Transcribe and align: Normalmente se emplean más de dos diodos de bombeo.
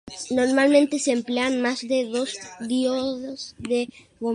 Normalmente 0.31 0.97
se 0.97 1.11
emplean 1.11 1.61
más 1.61 1.87
de 1.87 2.05
dos 2.05 2.35
diodos 2.59 3.53
de 3.59 3.87
bombeo. 4.19 4.29